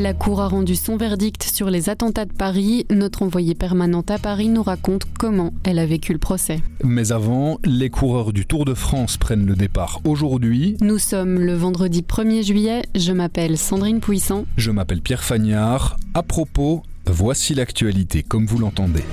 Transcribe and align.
La 0.00 0.14
Cour 0.14 0.40
a 0.40 0.48
rendu 0.48 0.76
son 0.76 0.96
verdict 0.96 1.42
sur 1.42 1.68
les 1.68 1.90
attentats 1.90 2.24
de 2.24 2.32
Paris. 2.32 2.86
Notre 2.88 3.22
envoyée 3.22 3.54
permanente 3.54 4.10
à 4.10 4.16
Paris 4.16 4.48
nous 4.48 4.62
raconte 4.62 5.02
comment 5.18 5.52
elle 5.62 5.78
a 5.78 5.84
vécu 5.84 6.14
le 6.14 6.18
procès. 6.18 6.62
Mais 6.82 7.12
avant, 7.12 7.58
les 7.66 7.90
coureurs 7.90 8.32
du 8.32 8.46
Tour 8.46 8.64
de 8.64 8.72
France 8.72 9.18
prennent 9.18 9.44
le 9.44 9.54
départ 9.54 10.00
aujourd'hui. 10.04 10.78
Nous 10.80 10.96
sommes 10.96 11.38
le 11.38 11.54
vendredi 11.54 12.00
1er 12.00 12.42
juillet. 12.42 12.82
Je 12.94 13.12
m'appelle 13.12 13.58
Sandrine 13.58 14.00
Puissant. 14.00 14.46
Je 14.56 14.70
m'appelle 14.70 15.02
Pierre 15.02 15.22
Fagnard. 15.22 15.98
À 16.14 16.22
propos, 16.22 16.82
voici 17.06 17.54
l'actualité 17.54 18.22
comme 18.22 18.46
vous 18.46 18.58
l'entendez. 18.58 19.04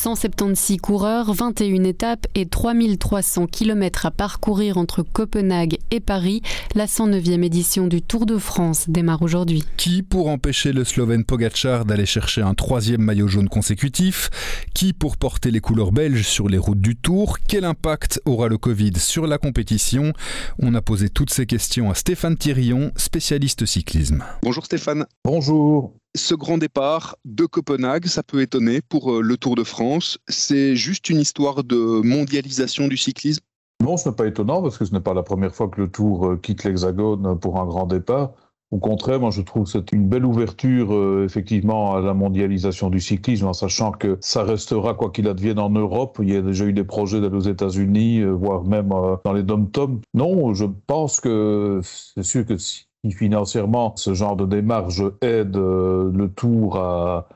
176 0.00 0.78
coureurs, 0.78 1.34
21 1.34 1.84
étapes 1.84 2.26
et 2.34 2.46
3300 2.46 3.46
km 3.46 4.06
à 4.06 4.10
parcourir 4.10 4.78
entre 4.78 5.02
Copenhague 5.02 5.76
et 5.90 6.00
Paris. 6.00 6.40
La 6.74 6.86
109e 6.86 7.44
édition 7.44 7.86
du 7.86 8.00
Tour 8.00 8.24
de 8.24 8.38
France 8.38 8.88
démarre 8.88 9.20
aujourd'hui. 9.20 9.62
Qui 9.76 10.02
pour 10.02 10.28
empêcher 10.28 10.72
le 10.72 10.84
Slovène 10.84 11.26
Pogacar 11.26 11.84
d'aller 11.84 12.06
chercher 12.06 12.40
un 12.40 12.54
troisième 12.54 13.02
maillot 13.02 13.28
jaune 13.28 13.50
consécutif? 13.50 14.30
Qui 14.72 14.94
pour 14.94 15.18
porter 15.18 15.50
les 15.50 15.60
couleurs 15.60 15.92
belges 15.92 16.26
sur 16.26 16.48
les 16.48 16.56
routes 16.56 16.80
du 16.80 16.96
Tour? 16.96 17.36
Quel 17.46 17.66
impact 17.66 18.22
aura 18.24 18.48
le 18.48 18.56
Covid 18.56 18.92
sur 18.96 19.26
la 19.26 19.36
compétition? 19.36 20.14
On 20.58 20.74
a 20.74 20.80
posé 20.80 21.10
toutes 21.10 21.30
ces 21.30 21.44
questions 21.44 21.90
à 21.90 21.94
Stéphane 21.94 22.38
Thirion, 22.38 22.90
spécialiste 22.96 23.66
cyclisme. 23.66 24.24
Bonjour 24.42 24.64
Stéphane. 24.64 25.04
Bonjour. 25.26 25.92
Ce 26.16 26.34
grand 26.34 26.58
départ 26.58 27.14
de 27.24 27.46
Copenhague, 27.46 28.06
ça 28.06 28.24
peut 28.24 28.40
étonner 28.40 28.80
pour 28.80 29.12
euh, 29.12 29.20
le 29.20 29.36
Tour 29.36 29.54
de 29.54 29.62
France. 29.62 30.18
C'est 30.26 30.74
juste 30.74 31.08
une 31.08 31.20
histoire 31.20 31.62
de 31.62 31.76
mondialisation 32.02 32.88
du 32.88 32.96
cyclisme? 32.96 33.44
Non, 33.80 33.96
ce 33.96 34.08
n'est 34.08 34.16
pas 34.16 34.26
étonnant 34.26 34.60
parce 34.60 34.76
que 34.76 34.84
ce 34.84 34.92
n'est 34.92 35.00
pas 35.00 35.14
la 35.14 35.22
première 35.22 35.54
fois 35.54 35.68
que 35.68 35.80
le 35.80 35.88
Tour 35.88 36.26
euh, 36.26 36.36
quitte 36.36 36.64
l'Hexagone 36.64 37.38
pour 37.38 37.60
un 37.60 37.64
grand 37.64 37.86
départ. 37.86 38.32
Au 38.72 38.78
contraire, 38.78 39.20
moi 39.20 39.30
je 39.30 39.40
trouve 39.42 39.64
que 39.64 39.70
c'est 39.70 39.92
une 39.92 40.08
belle 40.08 40.24
ouverture 40.24 40.92
euh, 40.92 41.24
effectivement 41.24 41.94
à 41.94 42.00
la 42.00 42.12
mondialisation 42.12 42.90
du 42.90 42.98
cyclisme, 42.98 43.46
en 43.46 43.52
sachant 43.52 43.92
que 43.92 44.18
ça 44.20 44.42
restera 44.42 44.94
quoi 44.94 45.10
qu'il 45.10 45.28
advienne 45.28 45.60
en 45.60 45.70
Europe. 45.70 46.18
Il 46.20 46.30
y 46.30 46.36
a 46.36 46.42
déjà 46.42 46.64
eu 46.64 46.72
des 46.72 46.84
projets 46.84 47.20
d'aller 47.20 47.36
aux 47.36 47.40
États-Unis, 47.40 48.24
voire 48.24 48.64
même 48.64 48.88
dans 48.88 49.32
les 49.32 49.44
dom-toms. 49.44 50.00
Non, 50.14 50.54
je 50.54 50.66
pense 50.88 51.20
que 51.20 51.80
c'est 51.82 52.24
sûr 52.24 52.44
que 52.44 52.56
si 52.58 52.89
financièrement 53.08 53.94
ce 53.96 54.12
genre 54.12 54.36
de 54.36 54.44
démarche 54.44 55.00
aide 55.22 55.56
euh, 55.56 56.10
le 56.14 56.28
tour 56.28 56.76
à, 56.76 57.26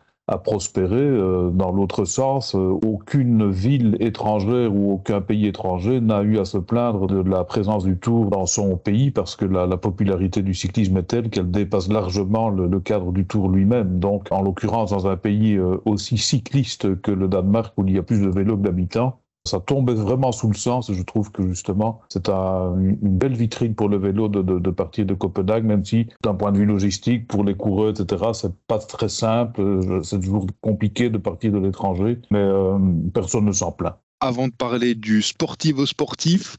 prospérer. 0.43 0.97
Euh, 0.97 1.51
dans 1.51 1.71
l'autre 1.71 2.05
sens, 2.07 2.55
euh, 2.55 2.79
aucune 2.85 3.51
ville 3.51 3.97
étrangère 4.01 4.75
ou 4.75 4.93
aucun 4.93 5.21
pays 5.21 5.47
étranger 5.47 6.01
n'a 6.01 6.23
eu 6.23 6.39
à 6.39 6.45
se 6.45 6.59
plaindre 6.59 7.07
de 7.07 7.21
la 7.29 7.45
présence 7.45 7.85
du 7.85 7.99
Tour 7.99 8.31
dans 8.31 8.47
son 8.47 8.77
pays 8.77 9.11
parce 9.11 9.37
que 9.37 9.45
la, 9.45 9.77
popularité 9.77 10.43
du 10.43 10.55
cyclisme 10.55 10.97
est 10.99 11.05
telle 11.05 11.31
qu'elle 11.31 11.51
dépasse 11.51 11.89
largement 11.89 12.49
le, 12.49 12.81
cadre 12.81 13.13
du 13.13 13.27
Tour 13.27 13.49
lui-même. 13.49 13.99
Donc, 13.99 14.29
en 14.31 14.43
l'occurrence, 14.43 14.91
dans 14.91 15.07
un 15.07 15.17
pays 15.17 15.59
aussi 15.85 16.17
cycliste 16.19 17.01
que 17.03 17.11
le 17.11 17.29
Danemark 17.29 17.75
où 17.77 17.87
il 17.87 17.95
y 17.95 17.99
a 17.99 18.03
plus 18.03 18.21
de 18.21 18.29
vélos 18.29 18.57
d'habitants, 18.57 19.21
ça 19.47 19.61
tombe 19.61 19.91
vraiment 19.91 20.33
sous 20.33 20.49
le 20.49 20.55
sens 20.55 20.89
et 20.89 20.95
je 20.95 21.03
trouve 21.03 21.31
que 21.31 21.47
justement 21.49 22.01
c'est 22.09 22.29
une 22.29 22.97
belle 23.03 23.35
vitrine 23.35 23.75
pour 23.75 23.89
le 23.89 23.99
vélo 23.99 24.29
de, 24.29 24.71
partir 24.71 25.05
de 25.05 25.15
Copenhague, 25.15 25.65
même 25.65 25.85
si 25.85 26.07
d'un 26.23 26.35
point 26.35 26.51
de 26.51 26.59
vue 26.59 26.65
logistique, 26.65 27.29
pour 27.29 27.45
les 27.45 27.55
coureurs, 27.55 27.91
etc., 27.91 28.25
c'est 28.33 28.55
pas 28.67 28.79
très 28.79 29.09
simple, 29.09 30.01
c'est 30.03 30.21
toujours 30.21 30.47
compliqué 30.63 31.11
de 31.11 31.19
partir 31.19 31.53
de 31.53 31.59
l'étranger, 31.59 32.19
mais 32.31 32.39
euh, 32.39 32.79
personne 33.13 33.45
ne 33.45 33.53
s'en 33.53 33.73
plaint. 33.73 33.95
Avant 34.21 34.49
de 34.49 34.53
parler 34.53 34.95
du 34.95 35.21
sportif 35.21 35.77
au 35.77 35.87
sportif, 35.87 36.57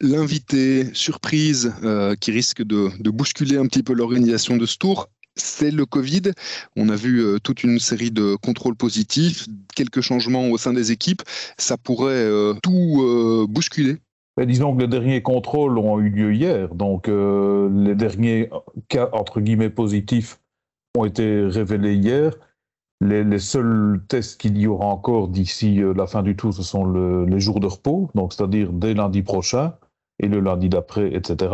l'invité 0.00 0.92
surprise 0.94 1.72
euh, 1.82 2.14
qui 2.14 2.30
risque 2.30 2.62
de 2.62 3.10
bousculer 3.10 3.56
un 3.56 3.66
petit 3.66 3.82
peu 3.82 3.94
l'organisation 3.94 4.56
de 4.56 4.66
ce 4.66 4.76
tour, 4.76 5.08
c'est 5.40 5.70
le 5.70 5.86
Covid. 5.86 6.32
On 6.76 6.88
a 6.88 6.96
vu 6.96 7.20
euh, 7.20 7.38
toute 7.38 7.64
une 7.64 7.78
série 7.78 8.10
de 8.10 8.36
contrôles 8.36 8.74
positifs, 8.74 9.46
quelques 9.74 10.00
changements 10.00 10.48
au 10.48 10.58
sein 10.58 10.72
des 10.72 10.92
équipes. 10.92 11.22
Ça 11.56 11.76
pourrait 11.76 12.12
euh, 12.12 12.54
tout 12.62 13.02
euh, 13.02 13.46
bousculer. 13.48 13.96
disons 14.46 14.74
que 14.74 14.82
les 14.82 14.88
derniers 14.88 15.22
contrôles 15.22 15.78
ont 15.78 15.98
eu 15.98 16.10
lieu 16.10 16.34
hier, 16.34 16.74
donc 16.74 17.08
les 17.08 17.94
derniers 17.94 18.50
cas 18.88 19.08
entre 19.12 19.40
guillemets 19.40 19.70
positifs 19.70 20.38
ont 20.96 21.04
été 21.04 21.42
révélés 21.42 21.94
hier. 21.94 22.32
Les, 23.00 23.38
seuls 23.38 24.00
tests 24.08 24.40
qu'il 24.40 24.58
y 24.58 24.66
aura 24.66 24.86
encore 24.86 25.28
d'ici 25.28 25.80
la 25.94 26.06
fin 26.06 26.22
du 26.22 26.34
tour, 26.34 26.52
ce 26.52 26.62
sont 26.62 27.24
les 27.24 27.40
jours 27.40 27.60
de 27.60 27.66
repos, 27.66 28.10
donc 28.14 28.32
c'est-à-dire 28.32 28.72
dès 28.72 28.94
lundi 28.94 29.22
prochain 29.22 29.74
et 30.20 30.26
le 30.26 30.40
lundi 30.40 30.68
d'après, 30.68 31.14
etc. 31.14 31.50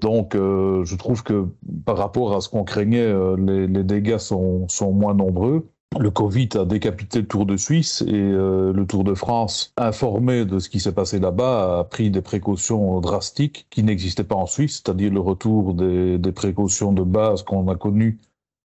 Donc, 0.00 0.34
euh, 0.34 0.84
je 0.84 0.96
trouve 0.96 1.22
que 1.22 1.46
par 1.84 1.96
rapport 1.96 2.34
à 2.34 2.40
ce 2.40 2.48
qu'on 2.48 2.64
craignait, 2.64 3.00
euh, 3.00 3.36
les, 3.36 3.84
dégâts 3.84 4.18
sont, 4.18 4.66
moins 4.92 5.14
nombreux. 5.14 5.68
Le 5.98 6.10
Covid 6.10 6.48
a 6.54 6.64
décapité 6.64 7.20
le 7.20 7.26
Tour 7.26 7.44
de 7.44 7.58
Suisse 7.58 8.02
et 8.08 8.14
euh, 8.14 8.72
le 8.72 8.86
Tour 8.86 9.04
de 9.04 9.12
France, 9.12 9.74
informé 9.76 10.46
de 10.46 10.58
ce 10.58 10.70
qui 10.70 10.80
s'est 10.80 10.94
passé 10.94 11.20
là-bas, 11.20 11.80
a 11.80 11.84
pris 11.84 12.10
des 12.10 12.22
précautions 12.22 13.00
drastiques 13.00 13.66
qui 13.68 13.82
n'existaient 13.82 14.24
pas 14.24 14.34
en 14.34 14.46
Suisse, 14.46 14.82
c'est-à-dire 14.82 15.12
le 15.12 15.20
retour 15.20 15.74
des, 15.74 16.18
précautions 16.34 16.92
de 16.92 17.02
base 17.02 17.42
qu'on 17.42 17.68
a 17.68 17.76
connues 17.76 18.18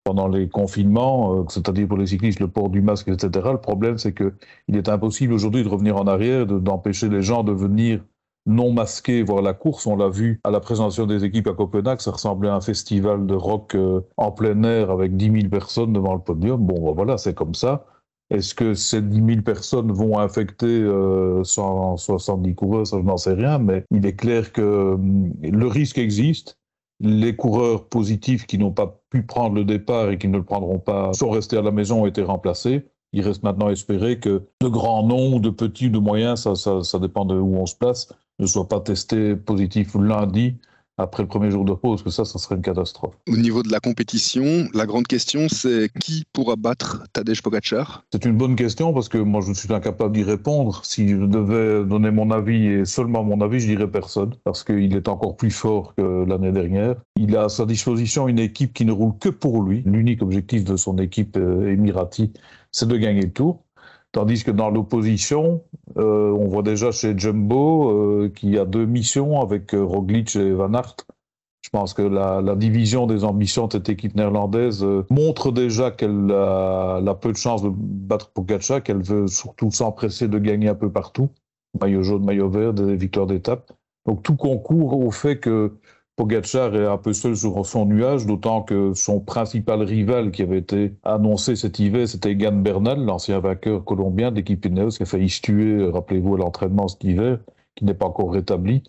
pendant 0.05 0.27
les 0.27 0.49
confinements, 0.49 1.49
c'est-à-dire 1.49 1.87
pour 1.87 1.97
les 1.97 2.09
cyclistes 2.09 2.41
le 2.41 2.49
port 2.49 2.71
du 2.71 2.83
masque, 2.83 3.07
etc. 3.07 3.51
Le 3.53 3.61
problème, 3.61 3.99
c'est 3.99 4.13
qu'il 4.13 4.77
est 4.77 4.89
impossible 4.89 5.33
aujourd'hui 5.33 5.63
de 5.63 5.69
revenir 5.69 5.97
en 5.97 6.09
arrière, 6.09 6.45
d'empêcher 6.45 7.09
les 7.09 7.23
gens 7.23 7.45
de 7.45 7.53
venir 7.53 8.01
non 8.47 8.73
masqué, 8.73 9.23
voir 9.23 9.43
la 9.43 9.55
course. 9.55 9.87
On 9.87 9.97
l'a 9.97 10.09
vu 10.09 10.41
à 10.45 10.51
la 10.51 10.61
présentation 10.61 11.07
des 11.07 11.25
équipes 11.25 11.49
à 11.49 11.55
Copenhague, 11.55 12.01
ça 12.01 12.11
ressemblait 12.11 12.49
à 12.49 12.55
un 12.55 12.61
festival 12.61 13.27
de 13.27 13.35
rock 13.35 13.75
euh, 13.75 14.01
en 14.17 14.33
plein 14.33 14.63
air 14.65 14.91
avec 14.91 15.17
10 15.17 15.33
000 15.41 15.49
personnes 15.49 15.93
devant 15.93 16.15
le 16.15 16.21
podium. 16.21 16.61
Bon, 16.61 16.81
ben 16.85 16.93
voilà, 16.93 17.19
c'est 17.19 17.35
comme 17.35 17.55
ça. 17.55 17.87
Est-ce 18.31 18.55
que 18.55 18.75
ces 18.75 19.03
10 19.03 19.27
000 19.27 19.43
personnes 19.43 19.93
vont 19.93 20.19
infecter 20.19 20.67
euh, 20.67 21.45
170 21.45 22.55
coureurs? 22.55 22.87
Ça, 22.87 22.97
je 22.99 23.05
n'en 23.05 23.19
sais 23.19 23.35
rien, 23.35 23.59
mais 23.59 23.85
il 23.91 24.07
est 24.07 24.17
clair 24.17 24.53
que 24.53 24.95
hum, 24.95 25.33
le 25.43 25.67
risque 25.67 25.99
existe. 25.99 26.59
Les 27.01 27.35
coureurs 27.35 27.89
positifs 27.89 28.47
qui 28.47 28.59
n'ont 28.59 28.71
pas 28.71 29.03
pu 29.11 29.23
prendre 29.23 29.57
le 29.57 29.65
départ 29.65 30.11
et 30.11 30.19
qui 30.19 30.29
ne 30.29 30.39
le 30.39 30.45
prendront 30.45 30.79
pas 30.79 31.13
sont 31.13 31.31
restés 31.31 31.57
à 31.57 31.63
la 31.63 31.73
maison 31.73 32.03
ont 32.03 32.07
été 32.07 32.23
remplacés. 32.23 32.87
Il 33.13 33.23
reste 33.23 33.43
maintenant 33.43 33.67
à 33.67 33.73
espérer 33.73 34.19
que 34.19 34.47
de 34.61 34.69
grands 34.69 35.07
noms, 35.07 35.39
de 35.39 35.51
petits, 35.51 35.91
de 35.91 35.99
moyens, 35.99 36.43
ça, 36.43 36.55
ça, 36.55 36.83
ça 36.83 36.99
dépend 36.99 37.25
de 37.25 37.35
où 37.35 37.57
on 37.57 37.67
se 37.67 37.77
place, 37.77 38.09
ne 38.43 38.47
soit 38.47 38.69
pas 38.69 38.81
testé 38.81 39.37
positif 39.37 39.95
lundi 39.95 40.57
après 40.99 41.23
le 41.23 41.29
premier 41.29 41.51
jour 41.51 41.65
de 41.65 41.73
pause, 41.73 42.03
que 42.03 42.11
ça, 42.11 42.25
ça 42.25 42.39
serait 42.39 42.57
une 42.57 42.63
catastrophe. 42.63 43.15
Au 43.29 43.37
niveau 43.37 43.63
de 43.63 43.73
la 43.73 43.81
compétition, 43.81 44.69
la 44.75 44.85
grande 44.87 45.07
question, 45.07 45.49
c'est 45.49 45.91
qui 46.01 46.25
pourra 46.33 46.57
battre 46.57 47.05
Tadej 47.13 47.41
Pogacar? 47.43 48.05
C'est 48.13 48.25
une 48.25 48.37
bonne 48.37 48.57
question 48.57 48.93
parce 48.93 49.09
que 49.09 49.19
moi, 49.19 49.41
je 49.41 49.53
suis 49.53 49.73
incapable 49.73 50.15
d'y 50.15 50.23
répondre. 50.23 50.85
Si 50.85 51.09
je 51.09 51.17
devais 51.17 51.85
donner 51.85 52.11
mon 52.11 52.31
avis 52.31 52.67
et 52.67 52.85
seulement 52.85 53.25
mon 53.25 53.41
avis, 53.41 53.61
je 53.61 53.69
dirais 53.69 53.91
personne 53.91 54.35
parce 54.45 54.65
qu'il 54.65 54.95
est 54.95 55.09
encore 55.09 55.37
plus 55.37 55.51
fort 55.51 55.95
que 55.97 56.25
l'année 56.27 56.53
dernière. 56.53 56.97
Il 57.17 57.37
a 57.37 57.45
à 57.45 57.49
sa 57.49 57.65
disposition 57.65 58.29
une 58.29 58.39
équipe 58.39 58.75
qui 58.75 58.85
ne 58.85 58.93
roule 58.93 59.17
que 59.19 59.31
pour 59.31 59.63
lui. 59.63 59.83
L'unique 59.87 60.23
objectif 60.23 60.65
de 60.65 60.77
son 60.77 60.99
équipe 60.99 61.37
euh, 61.37 61.73
émirati, 61.73 62.33
c'est 62.71 62.89
de 62.89 62.97
gagner 62.97 63.23
le 63.23 63.33
tour. 63.33 63.65
Tandis 64.13 64.45
que 64.45 64.51
dans 64.51 64.69
l'opposition, 64.69 65.65
euh, 65.97 66.31
on 66.33 66.47
voit 66.47 66.63
déjà 66.63 66.93
chez 66.93 67.17
Jumbo 67.17 67.91
euh, 67.91 68.29
qu'il 68.29 68.59
a 68.59 68.67
deux 68.67 68.85
missions 68.85 69.41
avec 69.41 69.75
euh, 69.75 69.83
Roglic 69.83 70.37
et 70.37 70.53
Van 70.53 70.75
Aert. 70.75 70.97
Je 71.63 71.71
pense 71.71 71.95
que 71.95 72.03
la, 72.03 72.55
division 72.57 73.07
des 73.07 73.25
ambitions 73.25 73.69
de 73.69 73.73
cette 73.73 73.89
équipe 73.89 74.15
néerlandaise 74.15 74.85
montre 75.09 75.53
déjà 75.53 75.91
qu'elle 75.91 76.31
a, 76.31 77.19
peu 77.19 77.33
de 77.33 77.37
chances 77.37 77.63
de 77.63 77.71
battre 77.73 78.31
Pogacar, 78.33 78.83
qu'elle 78.83 79.03
veut 79.03 79.29
surtout 79.29 79.71
s'empresser 79.71 80.29
de 80.29 80.39
gagner 80.39 80.69
un 80.69 80.75
peu 80.75 80.91
partout. 80.91 81.31
Maillot 81.81 82.03
jaune, 82.03 82.25
maillot 82.25 82.51
vert, 82.51 82.75
des 82.75 82.97
victoires 82.97 83.27
d'étape. 83.27 83.73
Donc 84.07 84.23
tout 84.23 84.37
concourt 84.37 84.99
au 84.99 85.11
fait 85.13 85.39
que 85.39 85.73
Pogacar 86.17 86.75
est 86.75 86.87
un 86.87 86.99
peu 86.99 87.13
seul 87.13 87.37
sur 87.37 87.65
son 87.65 87.87
nuage, 87.87 88.27
d'autant 88.27 88.63
que 88.63 88.93
son 88.95 89.21
principal 89.21 89.83
rival 89.83 90.31
qui 90.31 90.43
avait 90.43 90.59
été 90.59 90.95
annoncé 91.05 91.57
cet 91.57 91.79
hiver, 91.79 92.07
c'était 92.07 92.33
Egan 92.33 92.53
Bernal, 92.53 93.03
l'ancien 93.05 93.41
vainqueur 93.41 93.85
colombien 93.85 94.31
d'équipe 94.31 94.65
Ineos, 94.67 94.91
qui 94.91 95.03
a 95.05 95.07
failli 95.07 95.31
se 95.31 95.41
tuer, 95.41 95.89
rappelez-vous, 95.91 96.35
à 96.35 96.39
l'entraînement 96.39 96.89
cet 96.89 97.03
hiver, 97.05 97.39
qui 97.77 97.85
n'est 97.87 97.95
pas 97.95 98.07
encore 98.07 98.33
rétabli. 98.33 98.83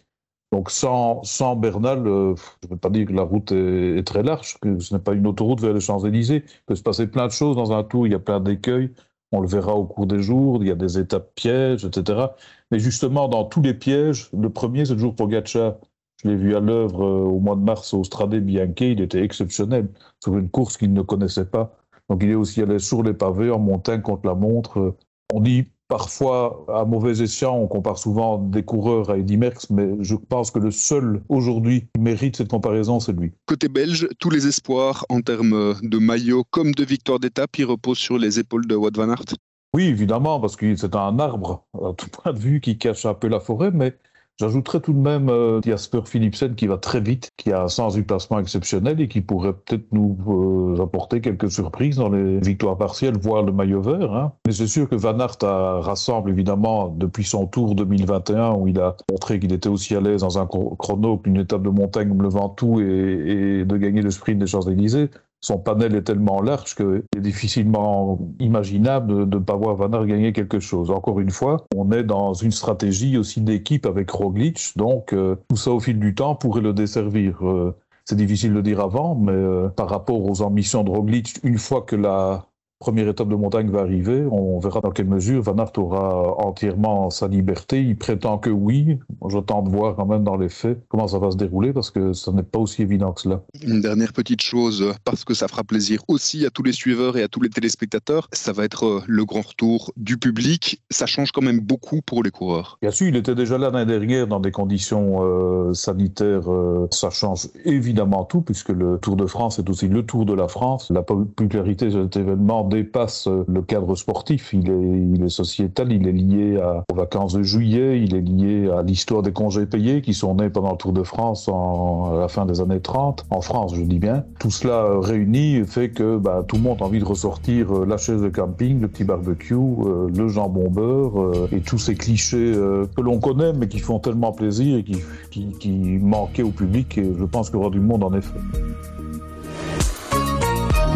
Donc 0.54 0.70
sans, 0.70 1.24
Bernal, 1.56 2.06
euh, 2.06 2.36
je 2.62 2.68
ne 2.68 2.74
veux 2.74 2.78
pas 2.78 2.92
dire 2.92 3.08
que 3.08 3.14
la 3.14 3.24
route 3.24 3.52
est, 3.52 4.06
très 4.06 4.22
large, 4.22 4.60
que 4.62 4.78
ce 4.80 4.94
n'est 4.94 5.02
pas 5.02 5.14
une 5.14 5.26
autoroute 5.26 5.62
vers 5.62 5.74
les 5.74 5.80
Champs-Élysées. 5.80 6.44
Il 6.46 6.64
peut 6.68 6.76
se 6.76 6.84
passer 6.84 7.08
plein 7.08 7.26
de 7.26 7.32
choses 7.32 7.56
dans 7.56 7.72
un 7.72 7.84
tour, 7.84 8.06
il 8.06 8.12
y 8.12 8.16
a 8.16 8.20
plein 8.20 8.40
d'écueils, 8.40 8.92
on 9.32 9.40
le 9.40 9.48
verra 9.48 9.74
au 9.76 9.86
cours 9.86 10.06
des 10.06 10.22
jours, 10.22 10.60
il 10.62 10.68
y 10.68 10.72
a 10.72 10.76
des 10.76 11.00
étapes 11.00 11.34
pièges, 11.36 11.86
etc. 11.86 12.28
Mais 12.70 12.78
justement, 12.80 13.28
dans 13.30 13.46
tous 13.46 13.62
les 13.62 13.74
pièges, 13.74 14.30
le 14.32 14.50
premier, 14.52 14.86
c'est 14.86 14.94
toujours 14.94 15.16
Pogacar. 15.16 15.76
Je 16.24 16.30
l'ai 16.30 16.36
vu 16.36 16.56
à 16.56 16.60
l'œuvre 16.60 17.04
euh, 17.04 17.24
au 17.24 17.40
mois 17.40 17.56
de 17.56 17.62
mars 17.62 17.94
au 17.94 18.04
Strade 18.04 18.36
Bianche, 18.36 18.80
il 18.80 19.02
était 19.02 19.24
exceptionnel 19.24 19.90
sur 20.22 20.38
une 20.38 20.50
course 20.50 20.78
qu'il 20.78 20.94
ne 20.94 21.02
connaissait 21.02 21.46
pas. 21.46 21.78
Donc 22.10 22.22
il 22.24 22.30
est 22.30 22.36
aussi 22.36 22.62
allé 22.62 22.80
sur 22.80 23.04
les 23.04 23.14
pavés 23.14 23.52
en 23.52 23.60
montagne 23.60 24.02
contre 24.02 24.26
la 24.28 24.36
montre. 24.36 24.96
On 25.34 25.42
dit 25.42 25.66
parfois, 25.88 26.66
à 26.74 26.86
mauvais 26.86 27.22
escient, 27.22 27.56
on 27.56 27.68
compare 27.68 27.98
souvent 27.98 28.38
des 28.38 28.64
coureurs 28.64 29.10
à 29.10 29.18
Eddy 29.18 29.38
Merckx, 29.38 29.70
mais 29.70 29.90
je 30.00 30.16
pense 30.16 30.50
que 30.50 30.60
le 30.60 30.72
seul 30.72 31.22
aujourd'hui 31.30 31.88
qui 31.94 32.02
mérite 32.02 32.38
cette 32.38 32.50
comparaison, 32.50 33.00
c'est 33.00 33.14
lui. 33.14 33.32
Côté 33.46 33.68
belge, 33.68 34.08
tous 34.20 34.30
les 34.30 34.48
espoirs 34.48 35.06
en 35.10 35.22
termes 35.22 35.76
de 35.82 35.98
maillot 35.98 36.44
comme 36.50 36.72
de 36.72 36.84
victoire 36.84 37.20
d'étape, 37.20 37.58
ils 37.58 37.66
reposent 37.66 38.00
sur 38.00 38.18
les 38.18 38.40
épaules 38.40 38.66
de 38.66 38.76
Wout 38.76 38.96
van 38.96 39.10
Aert 39.10 39.36
Oui, 39.74 39.86
évidemment, 39.86 40.40
parce 40.40 40.56
que 40.56 40.76
c'est 40.76 40.96
un 40.96 41.20
arbre, 41.20 41.66
à 41.76 41.94
tout 41.94 42.10
point 42.10 42.34
de 42.34 42.40
vue, 42.40 42.60
qui 42.60 42.78
cache 42.78 43.06
un 43.06 43.14
peu 43.14 43.28
la 43.28 43.40
forêt, 43.40 43.72
mais 43.72 43.96
J'ajouterais 44.40 44.82
tout 44.82 44.94
de 44.94 45.00
même 45.00 45.30
euh, 45.30 45.62
Jasper 45.62 46.02
Philipsen 46.06 46.56
qui 46.56 46.66
va 46.66 46.78
très 46.78 47.00
vite, 47.00 47.30
qui 47.38 47.52
a 47.52 47.64
un 47.64 47.68
sens 47.68 47.94
du 47.94 48.04
placement 48.04 48.40
exceptionnel 48.40 49.00
et 49.00 49.08
qui 49.08 49.22
pourrait 49.22 49.54
peut-être 49.54 49.86
nous 49.92 50.18
euh, 50.28 50.82
apporter 50.84 51.22
quelques 51.22 51.52
surprises 51.52 51.98
dans 51.98 52.10
les 52.10 52.40
victoires 52.40 52.78
partielles, 52.78 53.16
voire 53.16 53.44
le 53.44 53.52
maillot 53.52 53.82
vert. 53.82 54.12
Hein. 54.12 54.34
Mais 54.48 54.54
c'est 54.54 54.66
sûr 54.66 54.90
que 54.90 54.96
Van 54.96 55.20
Aert 55.20 55.38
a, 55.44 55.82
rassemble 55.82 56.32
évidemment 56.32 56.88
depuis 56.88 57.24
son 57.24 57.46
tour 57.46 57.76
2021 57.76 58.56
où 58.56 58.68
il 58.68 58.80
a 58.80 58.98
montré 59.12 59.40
qu'il 59.40 59.54
était 59.54 59.70
aussi 59.70 59.96
à 59.96 60.02
l'aise 60.02 60.22
dans 60.22 60.40
un 60.40 60.48
chrono 60.48 61.18
qu'une 61.18 61.38
étape 61.38 61.62
de 61.62 61.70
montagne 61.70 62.10
comme 62.10 62.24
le 62.24 62.30
Ventoux 62.30 62.82
et, 62.82 63.60
et 63.62 63.66
de 63.66 63.78
gagner 63.78 64.02
le 64.02 64.10
sprint 64.10 64.40
des 64.40 64.48
Champs-Élysées 64.48 65.10
son 65.44 65.58
panel 65.58 65.94
est 65.94 66.04
tellement 66.04 66.42
large 66.42 66.74
qu'il 66.74 67.04
est 67.18 67.20
difficilement 67.20 68.18
imaginable 68.40 69.30
de 69.30 69.38
ne 69.38 69.44
pas 69.44 69.58
voir 69.58 69.76
Van 69.76 70.06
gagner 70.06 70.32
quelque 70.32 70.62
chose. 70.62 70.90
Encore 70.90 71.20
une 71.20 71.32
fois, 71.32 71.66
on 71.76 71.92
est 71.92 72.04
dans 72.04 72.34
une 72.34 72.52
stratégie 72.52 73.18
aussi 73.18 73.42
d'équipe 73.42 73.86
avec 73.86 74.10
Roglic, 74.10 74.72
donc 74.78 75.12
euh, 75.12 75.36
tout 75.50 75.58
ça 75.58 75.72
au 75.72 75.82
fil 75.82 76.00
du 76.00 76.16
temps 76.16 76.36
pourrait 76.36 76.62
le 76.62 76.72
desservir. 76.72 77.46
Euh, 77.46 77.76
c'est 78.06 78.16
difficile 78.16 78.54
de 78.54 78.62
dire 78.62 78.80
avant, 78.80 79.16
mais 79.16 79.34
euh, 79.34 79.68
par 79.68 79.90
rapport 79.90 80.24
aux 80.24 80.42
ambitions 80.42 80.86
de 80.86 80.92
Roglic, 80.92 81.40
une 81.44 81.58
fois 81.58 81.82
que 81.82 81.98
la 81.98 82.46
première 82.84 83.08
étape 83.08 83.30
de 83.30 83.36
montagne 83.36 83.70
va 83.70 83.80
arriver. 83.80 84.26
On 84.30 84.60
verra 84.60 84.82
dans 84.82 84.92
quelle 84.92 85.08
mesure 85.08 85.42
Van 85.42 85.58
Aert 85.58 85.72
aura 85.78 86.36
entièrement 86.46 87.10
sa 87.10 87.30
liberté. 87.30 87.82
Il 87.82 87.96
prétend 87.96 88.38
que 88.38 88.50
oui. 88.50 89.00
J'attends 89.30 89.62
de 89.62 89.70
voir 89.70 89.96
quand 89.96 90.06
même 90.06 90.26
dans 90.26 90.36
les 90.36 90.50
faits 90.50 90.84
comment 90.90 91.08
ça 91.08 91.18
va 91.18 91.32
se 91.32 91.38
dérouler 91.38 91.72
parce 91.72 91.92
que 91.92 92.12
ça 92.12 92.34
n'est 92.34 92.44
pas 92.44 92.60
aussi 92.60 92.82
évident 92.82 93.14
que 93.14 93.22
cela. 93.22 93.42
Une 93.66 93.80
dernière 93.80 94.12
petite 94.12 94.42
chose, 94.42 94.94
parce 95.06 95.24
que 95.24 95.34
ça 95.34 95.48
fera 95.48 95.64
plaisir 95.64 96.02
aussi 96.10 96.46
à 96.46 96.50
tous 96.50 96.64
les 96.64 96.74
suiveurs 96.74 97.16
et 97.16 97.24
à 97.24 97.30
tous 97.30 97.40
les 97.40 97.50
téléspectateurs, 97.50 98.28
ça 98.34 98.52
va 98.52 98.66
être 98.66 98.86
euh, 98.86 99.02
le 99.08 99.24
grand 99.24 99.48
retour 99.48 99.94
du 99.96 100.18
public. 100.18 100.82
Ça 100.90 101.06
change 101.06 101.32
quand 101.32 101.42
même 101.42 101.62
beaucoup 101.62 102.02
pour 102.02 102.22
les 102.22 102.32
coureurs. 102.32 102.80
Bien 102.82 102.92
sûr, 102.92 103.08
il 103.08 103.16
était 103.16 103.36
déjà 103.36 103.58
là 103.58 103.70
l'année 103.70 103.90
dernière 103.98 104.28
dans 104.28 104.42
des 104.42 104.52
conditions 104.52 105.24
euh, 105.24 105.74
sanitaires. 105.74 106.52
Euh, 106.52 106.90
ça 106.92 107.10
change 107.12 107.48
évidemment 107.64 108.26
tout 108.26 108.42
puisque 108.42 108.70
le 108.70 108.98
Tour 108.98 109.16
de 109.16 109.26
France 109.26 109.58
est 109.58 109.70
aussi 109.70 109.88
le 109.88 110.06
Tour 110.06 110.26
de 110.26 110.34
la 110.34 110.50
France. 110.50 110.92
La 110.92 111.02
popularité 111.02 111.86
de 111.86 112.04
cet 112.04 112.18
événement 112.18 112.73
dépasse 112.74 113.28
euh, 113.28 113.44
le 113.48 113.62
cadre 113.62 113.96
sportif. 113.96 114.54
Il 114.54 115.24
est, 115.24 115.30
sociétal, 115.30 115.92
il 115.92 116.08
est 116.08 116.12
lié 116.12 116.60
à, 116.60 116.84
aux 116.92 116.96
vacances 116.96 117.34
de 117.34 117.44
juillet, 117.44 118.02
il 118.02 118.16
est 118.16 118.22
lié 118.22 118.70
à 118.70 118.82
l'histoire 118.82 119.22
des 119.22 119.32
congés 119.32 119.66
payés 119.66 120.02
qui 120.02 120.14
sont 120.14 120.36
nés 120.36 120.50
pendant 120.50 120.72
le 120.72 120.78
Tour 120.78 120.92
de 120.92 121.04
France 121.04 121.48
en, 121.48 122.16
à 122.16 122.20
la 122.20 122.28
fin 122.28 122.46
des 122.46 122.62
années 122.62 122.80
30, 122.80 123.26
en 123.30 123.42
France, 123.42 123.76
je 123.76 123.82
dis 123.82 124.00
bien. 124.00 124.24
Tout 124.40 124.52
cela 124.52 124.74
euh, 124.74 125.00
réuni 125.00 125.64
fait 125.66 125.90
que 125.90 126.18
bah, 126.18 126.44
tout 126.48 126.58
le 126.58 126.64
monde 126.64 126.82
a 126.82 126.86
envie 126.86 127.00
de 127.00 127.06
ressortir 127.06 127.72
euh, 127.72 127.86
la 127.86 127.98
chaise 127.98 128.22
de 128.22 128.30
camping, 128.30 128.82
le 128.82 128.88
petit 128.88 129.04
barbecue, 129.04 129.54
le 129.54 130.28
jambon 130.28 130.70
beurre 130.70 131.48
et 131.52 131.60
tous 131.60 131.78
ces 131.78 131.96
clichés 131.96 132.54
que 132.54 133.02
l'on 133.02 133.20
connaît 133.20 133.54
mais 133.54 133.68
qui 133.68 133.80
font 133.80 134.00
tellement 134.00 134.32
plaisir 134.32 134.78
et 134.78 134.84
qui, 134.84 134.98
qui, 135.32 135.48
qui 135.60 135.70
manquaient 135.70 136.44
au 136.44 136.52
public. 136.52 136.98
Et 136.98 137.12
je 137.18 137.26
pense 137.26 137.50
qu'il 137.50 137.60
y 137.60 137.62
aura 137.62 137.70
du 137.70 137.80
monde 137.80 138.04
en 138.04 138.14
effet. 138.14 138.34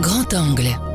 Grand 0.02 0.34
angle. 0.34 0.87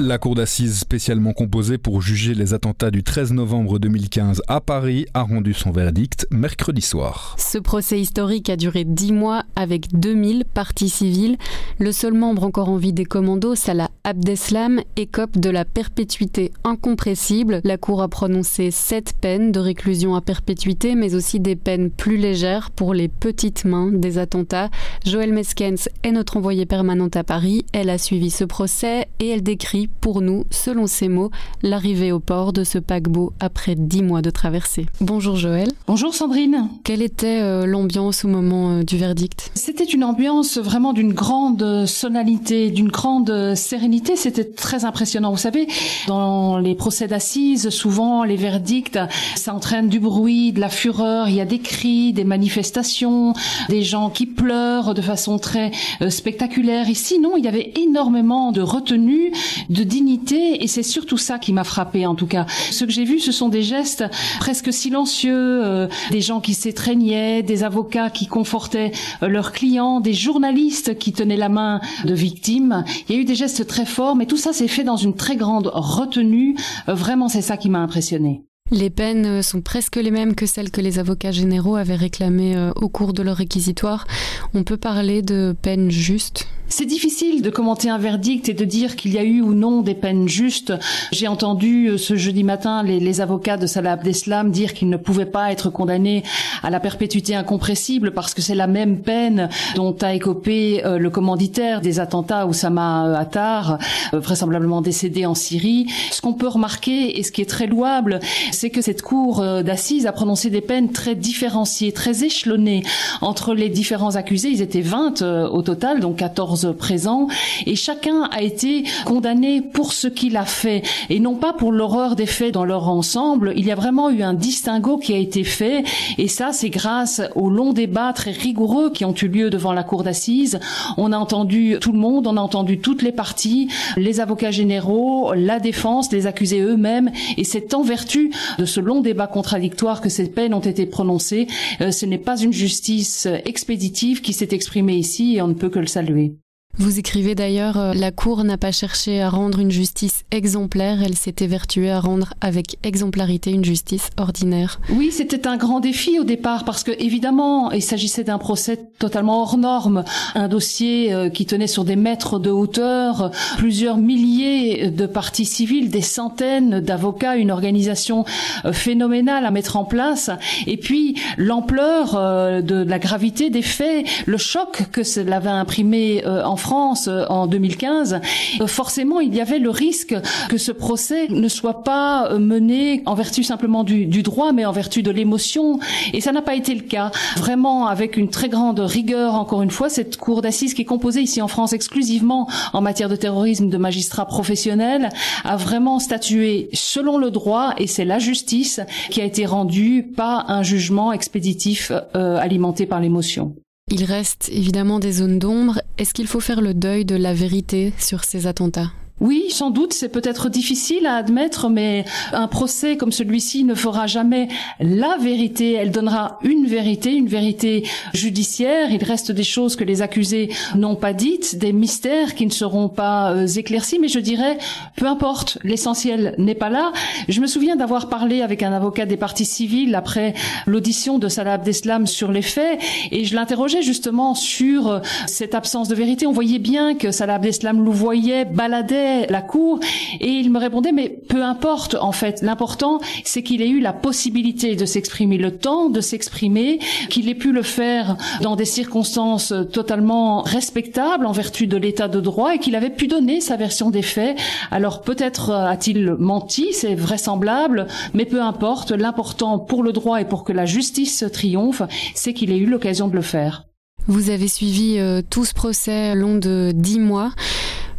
La 0.00 0.18
cour 0.18 0.34
d'assises 0.34 0.80
spécialement 0.80 1.32
composée 1.32 1.78
pour 1.78 2.02
juger 2.02 2.34
les 2.34 2.52
attentats 2.52 2.90
du 2.90 3.04
13 3.04 3.32
novembre 3.32 3.78
2015 3.78 4.42
à 4.48 4.60
Paris 4.60 5.06
a 5.14 5.22
rendu 5.22 5.54
son 5.54 5.70
verdict 5.70 6.26
mercredi 6.32 6.80
soir. 6.80 7.36
Ce 7.38 7.58
procès 7.58 8.00
historique 8.00 8.50
a 8.50 8.56
duré 8.56 8.82
dix 8.82 9.12
mois 9.12 9.44
avec 9.54 9.96
2000 9.96 10.46
parties 10.52 10.88
civiles. 10.88 11.36
Le 11.78 11.92
seul 11.92 12.12
membre 12.12 12.42
encore 12.42 12.70
en 12.70 12.76
vie 12.76 12.92
des 12.92 13.04
commandos, 13.04 13.54
Salah 13.54 13.88
Abdeslam, 14.02 14.80
écope 14.96 15.38
de 15.38 15.48
la 15.48 15.64
perpétuité 15.64 16.50
incompressible. 16.64 17.60
La 17.62 17.78
cour 17.78 18.02
a 18.02 18.08
prononcé 18.08 18.72
sept 18.72 19.14
peines 19.20 19.52
de 19.52 19.60
réclusion 19.60 20.16
à 20.16 20.20
perpétuité, 20.20 20.96
mais 20.96 21.14
aussi 21.14 21.38
des 21.38 21.54
peines 21.54 21.90
plus 21.90 22.16
légères 22.16 22.72
pour 22.72 22.94
les 22.94 23.06
petites 23.06 23.64
mains 23.64 23.92
des 23.92 24.18
attentats. 24.18 24.70
Joël 25.06 25.32
Meskens 25.32 25.88
est 26.02 26.10
notre 26.10 26.36
envoyée 26.36 26.66
permanente 26.66 27.14
à 27.14 27.22
Paris. 27.22 27.64
Elle 27.72 27.90
a 27.90 27.98
suivi 27.98 28.30
ce 28.30 28.42
procès 28.42 29.06
et 29.20 29.28
elle 29.28 29.44
décrit 29.44 29.83
pour 29.88 30.20
nous, 30.20 30.44
selon 30.50 30.86
ses 30.86 31.08
mots, 31.08 31.30
l'arrivée 31.62 32.12
au 32.12 32.20
port 32.20 32.52
de 32.52 32.64
ce 32.64 32.78
paquebot 32.78 33.32
après 33.40 33.74
dix 33.74 34.02
mois 34.02 34.22
de 34.22 34.30
traversée. 34.30 34.86
Bonjour 35.00 35.36
Joël. 35.36 35.70
Bonjour 35.86 36.14
Sandrine. 36.14 36.68
Quelle 36.84 37.02
était 37.02 37.40
euh, 37.42 37.66
l'ambiance 37.66 38.24
au 38.24 38.28
moment 38.28 38.70
euh, 38.70 38.82
du 38.82 38.96
verdict? 38.96 39.50
C'était 39.54 39.84
une 39.84 40.04
ambiance 40.04 40.58
vraiment 40.58 40.92
d'une 40.92 41.12
grande 41.12 41.86
sonalité, 41.86 42.70
d'une 42.70 42.88
grande 42.88 43.54
sérénité. 43.54 44.16
C'était 44.16 44.44
très 44.44 44.84
impressionnant. 44.84 45.30
Vous 45.30 45.38
savez, 45.38 45.68
dans 46.06 46.58
les 46.58 46.74
procès 46.74 47.06
d'assises, 47.06 47.70
souvent 47.70 48.24
les 48.24 48.36
verdicts, 48.36 48.98
ça 49.36 49.54
entraîne 49.54 49.88
du 49.88 50.00
bruit, 50.00 50.52
de 50.52 50.60
la 50.60 50.68
fureur. 50.68 51.28
Il 51.28 51.34
y 51.34 51.40
a 51.40 51.44
des 51.44 51.58
cris, 51.58 52.12
des 52.12 52.24
manifestations, 52.24 53.34
des 53.68 53.82
gens 53.82 54.10
qui 54.10 54.26
pleurent 54.26 54.94
de 54.94 55.02
façon 55.02 55.38
très 55.38 55.70
euh, 56.02 56.10
spectaculaire. 56.10 56.88
Ici, 56.88 57.18
non, 57.18 57.36
il 57.36 57.44
y 57.44 57.48
avait 57.48 57.72
énormément 57.76 58.52
de 58.52 58.60
retenue, 58.60 59.32
de 59.74 59.82
dignité 59.82 60.62
et 60.62 60.68
c'est 60.68 60.82
surtout 60.82 61.18
ça 61.18 61.38
qui 61.38 61.52
m'a 61.52 61.64
frappé 61.64 62.06
en 62.06 62.14
tout 62.14 62.26
cas. 62.26 62.46
Ce 62.70 62.84
que 62.84 62.90
j'ai 62.90 63.04
vu, 63.04 63.18
ce 63.18 63.32
sont 63.32 63.48
des 63.48 63.62
gestes 63.62 64.04
presque 64.40 64.72
silencieux, 64.72 65.64
euh, 65.64 65.88
des 66.10 66.20
gens 66.20 66.40
qui 66.40 66.54
s'étreignaient, 66.54 67.42
des 67.42 67.64
avocats 67.64 68.08
qui 68.08 68.26
confortaient 68.26 68.92
euh, 69.22 69.28
leurs 69.28 69.52
clients, 69.52 70.00
des 70.00 70.14
journalistes 70.14 70.96
qui 70.96 71.12
tenaient 71.12 71.36
la 71.36 71.48
main 71.48 71.80
de 72.04 72.14
victimes. 72.14 72.84
Il 73.08 73.14
y 73.14 73.18
a 73.18 73.20
eu 73.20 73.24
des 73.24 73.34
gestes 73.34 73.66
très 73.66 73.84
forts, 73.84 74.16
mais 74.16 74.26
tout 74.26 74.36
ça 74.36 74.52
s'est 74.52 74.68
fait 74.68 74.84
dans 74.84 74.96
une 74.96 75.14
très 75.14 75.36
grande 75.36 75.70
retenue. 75.74 76.56
Euh, 76.88 76.94
vraiment, 76.94 77.28
c'est 77.28 77.42
ça 77.42 77.56
qui 77.56 77.68
m'a 77.68 77.80
impressionné. 77.80 78.44
Les 78.70 78.88
peines 78.88 79.42
sont 79.42 79.60
presque 79.60 79.96
les 79.96 80.10
mêmes 80.10 80.34
que 80.34 80.46
celles 80.46 80.70
que 80.70 80.80
les 80.80 80.98
avocats 80.98 81.32
généraux 81.32 81.76
avaient 81.76 81.96
réclamées 81.96 82.56
au 82.76 82.88
cours 82.88 83.12
de 83.12 83.22
leur 83.22 83.36
réquisitoire. 83.36 84.06
On 84.54 84.64
peut 84.64 84.78
parler 84.78 85.20
de 85.20 85.54
peines 85.60 85.90
justes? 85.90 86.48
C'est 86.74 86.86
difficile 86.86 87.40
de 87.40 87.50
commenter 87.50 87.88
un 87.88 87.98
verdict 87.98 88.48
et 88.48 88.52
de 88.52 88.64
dire 88.64 88.96
qu'il 88.96 89.12
y 89.12 89.18
a 89.18 89.22
eu 89.22 89.40
ou 89.40 89.54
non 89.54 89.82
des 89.82 89.94
peines 89.94 90.26
justes. 90.26 90.72
J'ai 91.12 91.28
entendu 91.28 91.86
euh, 91.86 91.98
ce 91.98 92.16
jeudi 92.16 92.42
matin 92.42 92.82
les, 92.82 93.20
avocats 93.20 93.56
de 93.56 93.68
Salah 93.68 93.92
Abdeslam 93.92 94.50
dire 94.50 94.74
qu'il 94.74 94.88
ne 94.88 94.96
pouvait 94.96 95.24
pas 95.24 95.52
être 95.52 95.70
condamné 95.70 96.24
à 96.64 96.70
la 96.70 96.80
perpétuité 96.80 97.36
incompressible 97.36 98.10
parce 98.10 98.34
que 98.34 98.42
c'est 98.42 98.56
la 98.56 98.66
même 98.66 98.98
peine 99.02 99.48
dont 99.76 99.94
a 100.02 100.14
écopé 100.14 100.84
euh, 100.84 100.98
le 100.98 101.10
commanditaire 101.10 101.80
des 101.80 102.00
attentats 102.00 102.44
Oussama 102.48 103.06
euh, 103.06 103.14
Attar, 103.14 103.78
vraisemblablement 104.12 104.82
décédé 104.82 105.26
en 105.26 105.36
Syrie. 105.36 105.86
Ce 106.10 106.20
qu'on 106.20 106.34
peut 106.34 106.48
remarquer 106.48 107.20
et 107.20 107.22
ce 107.22 107.30
qui 107.30 107.40
est 107.40 107.48
très 107.48 107.68
louable, 107.68 108.18
c'est 108.50 108.70
que 108.70 108.80
cette 108.80 109.02
cour 109.02 109.44
d'assises 109.62 110.06
a 110.06 110.12
prononcé 110.12 110.50
des 110.50 110.60
peines 110.60 110.90
très 110.90 111.14
différenciées, 111.14 111.92
très 111.92 112.24
échelonnées 112.24 112.82
entre 113.20 113.54
les 113.54 113.68
différents 113.68 114.16
accusés. 114.16 114.48
Ils 114.48 114.62
étaient 114.62 114.80
20 114.80 115.22
au 115.22 115.62
total, 115.62 116.00
donc 116.00 116.16
14 116.16 116.63
présents, 116.72 117.28
et 117.66 117.76
chacun 117.76 118.28
a 118.30 118.42
été 118.42 118.84
condamné 119.04 119.60
pour 119.60 119.92
ce 119.92 120.08
qu'il 120.08 120.36
a 120.36 120.44
fait, 120.44 120.82
et 121.10 121.20
non 121.20 121.34
pas 121.34 121.52
pour 121.52 121.72
l'horreur 121.72 122.16
des 122.16 122.26
faits 122.26 122.54
dans 122.54 122.64
leur 122.64 122.88
ensemble. 122.88 123.52
Il 123.56 123.66
y 123.66 123.72
a 123.72 123.74
vraiment 123.74 124.10
eu 124.10 124.22
un 124.22 124.34
distinguo 124.34 124.98
qui 124.98 125.12
a 125.12 125.18
été 125.18 125.44
fait, 125.44 125.84
et 126.18 126.28
ça, 126.28 126.52
c'est 126.52 126.70
grâce 126.70 127.20
aux 127.34 127.50
longs 127.50 127.72
débats 127.72 128.12
très 128.12 128.30
rigoureux 128.30 128.90
qui 128.90 129.04
ont 129.04 129.14
eu 129.14 129.28
lieu 129.28 129.50
devant 129.50 129.72
la 129.72 129.82
cour 129.82 130.02
d'assises. 130.02 130.58
On 130.96 131.12
a 131.12 131.18
entendu 131.18 131.76
tout 131.80 131.92
le 131.92 131.98
monde, 131.98 132.26
on 132.26 132.36
a 132.36 132.40
entendu 132.40 132.78
toutes 132.78 133.02
les 133.02 133.12
parties, 133.12 133.68
les 133.96 134.20
avocats 134.20 134.50
généraux, 134.50 135.32
la 135.34 135.60
défense, 135.60 136.12
les 136.12 136.26
accusés 136.26 136.60
eux-mêmes, 136.60 137.10
et 137.36 137.44
c'est 137.44 137.74
en 137.74 137.82
vertu 137.82 138.32
de 138.58 138.64
ce 138.64 138.80
long 138.80 139.00
débat 139.00 139.26
contradictoire 139.26 140.00
que 140.00 140.08
ces 140.08 140.28
peines 140.28 140.54
ont 140.54 140.60
été 140.60 140.86
prononcées. 140.86 141.46
Euh, 141.80 141.90
ce 141.90 142.06
n'est 142.06 142.18
pas 142.18 142.36
une 142.38 142.52
justice 142.52 143.26
expéditive 143.44 144.20
qui 144.20 144.32
s'est 144.32 144.48
exprimée 144.52 144.96
ici, 144.96 145.36
et 145.36 145.42
on 145.42 145.48
ne 145.48 145.54
peut 145.54 145.68
que 145.68 145.78
le 145.78 145.86
saluer. 145.86 146.34
Vous 146.76 146.98
écrivez 146.98 147.36
d'ailleurs 147.36 147.78
euh, 147.78 147.92
La 147.94 148.10
Cour 148.10 148.42
n'a 148.42 148.58
pas 148.58 148.72
cherché 148.72 149.22
à 149.22 149.30
rendre 149.30 149.60
une 149.60 149.70
justice 149.70 150.24
exemplaire, 150.32 151.04
elle 151.04 151.14
s'est 151.14 151.36
évertuée 151.38 151.92
à 151.92 152.00
rendre 152.00 152.34
avec 152.40 152.78
exemplarité 152.82 153.52
une 153.52 153.64
justice 153.64 154.10
ordinaire. 154.16 154.80
Oui, 154.90 155.12
c'était 155.12 155.46
un 155.46 155.56
grand 155.56 155.78
défi 155.78 156.18
au 156.18 156.24
départ 156.24 156.64
parce 156.64 156.82
que 156.82 156.90
évidemment, 156.98 157.70
il 157.70 157.82
s'agissait 157.82 158.24
d'un 158.24 158.38
procès 158.38 158.88
totalement 158.98 159.42
hors 159.42 159.56
norme, 159.56 160.04
un 160.34 160.48
dossier 160.48 161.12
euh, 161.12 161.28
qui 161.30 161.46
tenait 161.46 161.68
sur 161.68 161.84
des 161.84 161.94
mètres 161.94 162.40
de 162.40 162.50
hauteur, 162.50 163.30
plusieurs 163.56 163.96
milliers 163.96 164.90
de 164.90 165.06
parties 165.06 165.44
civiles, 165.44 165.90
des 165.90 166.02
centaines 166.02 166.80
d'avocats, 166.80 167.36
une 167.36 167.52
organisation 167.52 168.24
euh, 168.64 168.72
phénoménale 168.72 169.46
à 169.46 169.52
mettre 169.52 169.76
en 169.76 169.84
place 169.84 170.28
et 170.66 170.76
puis 170.76 171.20
l'ampleur 171.38 172.14
de 172.62 172.82
la 172.82 172.98
gravité 172.98 173.48
des 173.50 173.62
faits, 173.62 174.06
le 174.26 174.38
choc 174.38 174.90
que 174.90 175.04
cela 175.04 175.36
avait 175.36 175.50
imprimé 175.50 176.24
en 176.26 176.56
France 176.64 177.08
euh, 177.08 177.26
en 177.28 177.46
2015, 177.46 178.20
euh, 178.62 178.66
forcément 178.66 179.20
il 179.20 179.34
y 179.34 179.42
avait 179.42 179.58
le 179.58 179.68
risque 179.68 180.16
que 180.48 180.56
ce 180.56 180.72
procès 180.72 181.28
ne 181.28 181.46
soit 181.46 181.82
pas 181.82 182.30
euh, 182.30 182.38
mené 182.38 183.02
en 183.04 183.14
vertu 183.14 183.42
simplement 183.42 183.84
du, 183.84 184.22
droit, 184.22 184.52
mais 184.52 184.64
en 184.64 184.72
vertu 184.72 185.02
de 185.02 185.10
l'émotion. 185.10 185.78
Et 186.14 186.22
ça 186.22 186.32
n'a 186.32 186.40
pas 186.40 186.54
été 186.54 186.74
le 186.74 186.80
cas. 186.80 187.10
Vraiment, 187.36 187.86
avec 187.86 188.16
une 188.16 188.30
très 188.30 188.48
grande 188.48 188.80
rigueur, 188.80 189.34
encore 189.34 189.60
une 189.60 189.70
fois, 189.70 189.90
cette 189.90 190.16
cour 190.16 190.40
d'assises 190.40 190.72
qui 190.72 190.82
est 190.82 190.86
composée 190.86 191.20
ici 191.20 191.42
en 191.42 191.48
France 191.48 191.74
exclusivement 191.74 192.48
en 192.72 192.80
matière 192.80 193.10
de 193.10 193.16
terrorisme 193.16 193.68
de 193.68 193.76
magistrats 193.76 194.26
professionnels 194.26 195.10
a 195.44 195.56
vraiment 195.56 195.98
statué 195.98 196.70
selon 196.72 197.18
le 197.18 197.30
droit 197.30 197.74
et 197.76 197.86
c'est 197.86 198.06
la 198.06 198.18
justice 198.18 198.80
qui 199.10 199.20
a 199.20 199.24
été 199.24 199.44
rendue, 199.44 200.02
pas 200.16 200.46
un 200.48 200.62
jugement 200.62 201.12
expéditif 201.12 201.92
alimenté 202.14 202.86
par 202.86 203.00
l'émotion. 203.00 203.54
Il 203.90 204.04
reste 204.04 204.48
évidemment 204.48 204.98
des 204.98 205.12
zones 205.12 205.38
d'ombre. 205.38 205.80
Est-ce 205.98 206.14
qu'il 206.14 206.26
faut 206.26 206.40
faire 206.40 206.62
le 206.62 206.72
deuil 206.72 207.04
de 207.04 207.16
la 207.16 207.34
vérité 207.34 207.92
sur 207.98 208.24
ces 208.24 208.46
attentats? 208.46 208.90
Oui, 209.20 209.44
sans 209.48 209.70
doute, 209.70 209.92
c'est 209.92 210.08
peut-être 210.08 210.48
difficile 210.48 211.06
à 211.06 211.14
admettre, 211.14 211.70
mais 211.70 212.04
un 212.32 212.48
procès 212.48 212.96
comme 212.96 213.12
celui-ci 213.12 213.62
ne 213.62 213.76
fera 213.76 214.08
jamais 214.08 214.48
la 214.80 215.16
vérité. 215.20 215.74
Elle 215.74 215.92
donnera 215.92 216.40
une 216.42 216.66
vérité, 216.66 217.14
une 217.14 217.28
vérité 217.28 217.86
judiciaire. 218.12 218.90
Il 218.90 219.04
reste 219.04 219.30
des 219.30 219.44
choses 219.44 219.76
que 219.76 219.84
les 219.84 220.02
accusés 220.02 220.50
n'ont 220.74 220.96
pas 220.96 221.12
dites, 221.12 221.56
des 221.58 221.72
mystères 221.72 222.34
qui 222.34 222.44
ne 222.44 222.50
seront 222.50 222.88
pas 222.88 223.30
euh, 223.30 223.46
éclaircis, 223.46 224.00
mais 224.00 224.08
je 224.08 224.18
dirais, 224.18 224.58
peu 224.96 225.06
importe, 225.06 225.58
l'essentiel 225.62 226.34
n'est 226.38 226.56
pas 226.56 226.68
là. 226.68 226.92
Je 227.28 227.40
me 227.40 227.46
souviens 227.46 227.76
d'avoir 227.76 228.08
parlé 228.08 228.42
avec 228.42 228.64
un 228.64 228.72
avocat 228.72 229.06
des 229.06 229.16
parties 229.16 229.46
civiles 229.46 229.94
après 229.94 230.34
l'audition 230.66 231.20
de 231.20 231.28
Salah 231.28 231.52
Abdeslam 231.54 232.08
sur 232.08 232.32
les 232.32 232.42
faits, 232.42 232.80
et 233.12 233.24
je 233.24 233.36
l'interrogeais 233.36 233.82
justement 233.82 234.34
sur 234.34 234.88
euh, 234.88 235.00
cette 235.28 235.54
absence 235.54 235.86
de 235.86 235.94
vérité. 235.94 236.26
On 236.26 236.32
voyait 236.32 236.58
bien 236.58 236.96
que 236.96 237.12
Salah 237.12 237.36
Abdeslam 237.36 237.88
voyait 237.88 238.44
baladait 238.44 239.03
la 239.28 239.42
cour 239.42 239.80
et 240.20 240.28
il 240.28 240.50
me 240.50 240.58
répondait 240.58 240.92
mais 240.92 241.08
peu 241.08 241.42
importe 241.42 241.94
en 241.94 242.12
fait. 242.12 242.42
L'important 242.42 243.00
c'est 243.24 243.42
qu'il 243.42 243.62
ait 243.62 243.68
eu 243.68 243.80
la 243.80 243.92
possibilité 243.92 244.76
de 244.76 244.84
s'exprimer 244.84 245.38
le 245.38 245.56
temps 245.56 245.88
de 245.88 246.00
s'exprimer 246.00 246.78
qu'il 247.10 247.28
ait 247.28 247.34
pu 247.34 247.52
le 247.52 247.62
faire 247.62 248.16
dans 248.40 248.56
des 248.56 248.64
circonstances 248.64 249.52
totalement 249.72 250.42
respectables 250.42 251.26
en 251.26 251.32
vertu 251.32 251.66
de 251.66 251.76
l'état 251.76 252.08
de 252.08 252.20
droit 252.20 252.54
et 252.54 252.58
qu'il 252.58 252.76
avait 252.76 252.90
pu 252.90 253.06
donner 253.06 253.40
sa 253.40 253.56
version 253.56 253.90
des 253.90 254.02
faits. 254.02 254.38
Alors 254.70 255.02
peut-être 255.02 255.50
a-t-il 255.50 256.14
menti 256.18 256.68
c'est 256.72 256.94
vraisemblable 256.94 257.86
mais 258.14 258.24
peu 258.24 258.40
importe. 258.42 258.92
L'important 258.92 259.58
pour 259.58 259.82
le 259.82 259.92
droit 259.92 260.20
et 260.20 260.24
pour 260.24 260.44
que 260.44 260.52
la 260.52 260.66
justice 260.66 261.24
triomphe 261.32 261.82
c'est 262.14 262.32
qu'il 262.32 262.52
ait 262.52 262.58
eu 262.58 262.66
l'occasion 262.66 263.08
de 263.08 263.14
le 263.14 263.22
faire. 263.22 263.64
Vous 264.06 264.28
avez 264.28 264.48
suivi 264.48 264.98
euh, 264.98 265.22
tout 265.28 265.46
ce 265.46 265.54
procès 265.54 266.14
long 266.14 266.36
de 266.36 266.72
dix 266.74 266.98
mois. 266.98 267.32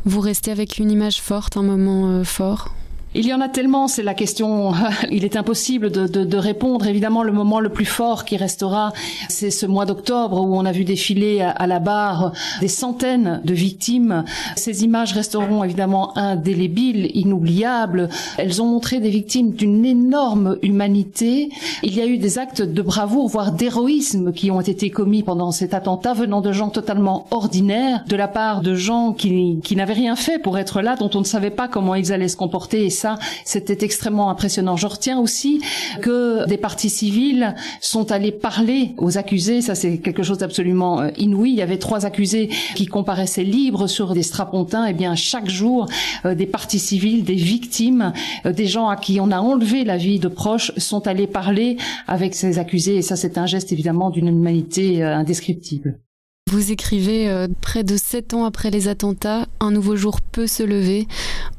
Vous 0.05 0.21
restez 0.21 0.51
avec 0.51 0.77
une 0.77 0.91
image 0.91 1.19
forte, 1.19 1.57
un 1.57 1.63
moment 1.63 2.09
euh, 2.09 2.23
fort 2.23 2.74
il 3.15 3.25
y 3.25 3.33
en 3.33 3.39
a 3.39 3.47
tellement, 3.47 3.87
c'est 3.87 4.03
la 4.03 4.13
question. 4.13 4.73
Il 5.11 5.23
est 5.23 5.37
impossible 5.37 5.89
de, 5.89 6.05
de, 6.05 6.25
de, 6.25 6.37
répondre. 6.37 6.85
Évidemment, 6.85 7.23
le 7.23 7.31
moment 7.31 7.61
le 7.61 7.69
plus 7.69 7.85
fort 7.85 8.25
qui 8.25 8.35
restera, 8.35 8.91
c'est 9.29 9.51
ce 9.51 9.65
mois 9.65 9.85
d'octobre 9.85 10.41
où 10.41 10.57
on 10.57 10.65
a 10.65 10.71
vu 10.73 10.83
défiler 10.83 11.41
à, 11.41 11.65
la 11.65 11.79
barre 11.79 12.33
des 12.59 12.67
centaines 12.67 13.41
de 13.45 13.53
victimes. 13.53 14.25
Ces 14.57 14.83
images 14.83 15.13
resteront 15.13 15.63
évidemment 15.63 16.17
indélébiles, 16.17 17.09
inoubliables. 17.13 18.09
Elles 18.37 18.61
ont 18.61 18.65
montré 18.65 18.99
des 18.99 19.09
victimes 19.09 19.51
d'une 19.51 19.85
énorme 19.85 20.57
humanité. 20.61 21.49
Il 21.83 21.95
y 21.95 22.01
a 22.01 22.05
eu 22.05 22.17
des 22.17 22.37
actes 22.37 22.61
de 22.61 22.81
bravoure, 22.81 23.29
voire 23.29 23.53
d'héroïsme 23.53 24.33
qui 24.33 24.51
ont 24.51 24.61
été 24.61 24.89
commis 24.89 25.23
pendant 25.23 25.51
cet 25.51 25.73
attentat 25.73 26.13
venant 26.13 26.41
de 26.41 26.51
gens 26.51 26.69
totalement 26.69 27.27
ordinaires, 27.31 28.03
de 28.07 28.15
la 28.17 28.27
part 28.27 28.61
de 28.61 28.75
gens 28.75 29.13
qui, 29.13 29.59
qui 29.63 29.77
n'avaient 29.77 29.93
rien 29.93 30.17
fait 30.17 30.37
pour 30.37 30.57
être 30.57 30.81
là, 30.81 30.97
dont 30.97 31.09
on 31.15 31.19
ne 31.19 31.25
savait 31.25 31.49
pas 31.49 31.69
comment 31.69 31.95
ils 31.95 32.11
allaient 32.11 32.27
se 32.27 32.35
comporter. 32.35 32.89
C'était 33.43 33.85
extrêmement 33.85 34.29
impressionnant. 34.29 34.75
Je 34.75 34.87
retiens 34.87 35.19
aussi 35.19 35.61
que 36.01 36.47
des 36.47 36.57
parties 36.57 36.89
civiles 36.89 37.55
sont 37.81 38.11
allées 38.11 38.31
parler 38.31 38.93
aux 38.97 39.17
accusés. 39.17 39.61
Ça, 39.61 39.75
c'est 39.75 39.97
quelque 39.97 40.23
chose 40.23 40.39
d'absolument 40.39 41.01
euh, 41.01 41.09
inouï. 41.17 41.51
Il 41.51 41.55
y 41.55 41.61
avait 41.61 41.77
trois 41.77 42.05
accusés 42.05 42.49
qui 42.75 42.85
comparaissaient 42.85 43.43
libres 43.43 43.87
sur 43.87 44.13
des 44.13 44.23
strapontins. 44.23 44.85
Et 44.85 44.91
eh 44.91 44.93
bien, 44.93 45.15
chaque 45.15 45.49
jour, 45.49 45.87
euh, 46.25 46.35
des 46.35 46.45
parties 46.45 46.79
civiles, 46.79 47.23
des 47.23 47.35
victimes, 47.35 48.13
euh, 48.45 48.51
des 48.51 48.67
gens 48.67 48.87
à 48.89 48.95
qui 48.95 49.19
on 49.19 49.31
a 49.31 49.39
enlevé 49.39 49.83
la 49.83 49.97
vie 49.97 50.19
de 50.19 50.27
proches 50.27 50.71
sont 50.77 51.07
allés 51.07 51.27
parler 51.27 51.77
avec 52.07 52.35
ces 52.35 52.59
accusés. 52.59 52.97
Et 52.97 53.01
ça, 53.01 53.15
c'est 53.15 53.37
un 53.37 53.45
geste 53.45 53.71
évidemment 53.71 54.09
d'une 54.09 54.27
humanité 54.27 55.03
indescriptible. 55.03 55.99
Vous 56.55 56.71
écrivez 56.71 57.27
euh, 57.27 57.49
près 57.59 57.83
de 57.83 57.97
sept 57.97 58.33
ans 58.33 58.45
après 58.45 58.71
les 58.71 58.87
attentats, 58.87 59.45
un 59.59 59.71
nouveau 59.71 59.97
jour 59.97 60.21
peut 60.21 60.47
se 60.47 60.63
lever. 60.63 61.05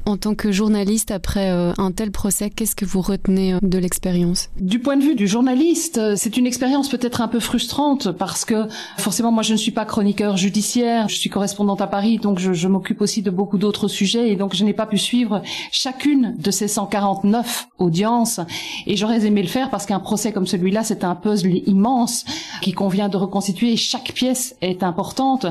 En 0.07 0.17
tant 0.17 0.33
que 0.33 0.51
journaliste, 0.51 1.11
après 1.11 1.51
euh, 1.51 1.71
un 1.77 1.91
tel 1.91 2.09
procès, 2.09 2.49
qu'est-ce 2.49 2.75
que 2.75 2.83
vous 2.83 3.01
retenez 3.01 3.53
euh, 3.53 3.59
de 3.61 3.77
l'expérience? 3.77 4.49
Du 4.59 4.79
point 4.79 4.97
de 4.97 5.03
vue 5.03 5.13
du 5.13 5.27
journaliste, 5.27 6.01
c'est 6.15 6.35
une 6.37 6.47
expérience 6.47 6.89
peut-être 6.89 7.21
un 7.21 7.27
peu 7.27 7.39
frustrante 7.39 8.11
parce 8.11 8.43
que 8.43 8.65
forcément, 8.97 9.31
moi, 9.31 9.43
je 9.43 9.51
ne 9.51 9.57
suis 9.57 9.69
pas 9.69 9.85
chroniqueur 9.85 10.35
judiciaire, 10.35 11.09
je 11.09 11.17
suis 11.17 11.29
correspondante 11.29 11.79
à 11.79 11.87
Paris, 11.87 12.17
donc 12.17 12.39
je, 12.39 12.67
m'occupe 12.67 13.01
aussi 13.01 13.21
de 13.21 13.29
beaucoup 13.29 13.59
d'autres 13.59 13.87
sujets 13.87 14.31
et 14.31 14.35
donc 14.35 14.55
je 14.55 14.63
n'ai 14.63 14.73
pas 14.73 14.87
pu 14.87 14.97
suivre 14.97 15.43
chacune 15.71 16.35
de 16.39 16.49
ces 16.49 16.67
149 16.67 17.67
audiences. 17.77 18.39
Et 18.87 18.97
j'aurais 18.97 19.27
aimé 19.27 19.43
le 19.43 19.47
faire 19.47 19.69
parce 19.69 19.85
qu'un 19.85 19.99
procès 19.99 20.31
comme 20.31 20.47
celui-là, 20.47 20.83
c'est 20.83 21.03
un 21.03 21.13
puzzle 21.13 21.61
immense 21.67 22.25
qui 22.63 22.71
convient 22.71 23.09
de 23.09 23.17
reconstituer. 23.17 23.75
Chaque 23.75 24.13
pièce 24.13 24.55
est 24.61 24.86
importante. 24.87 25.45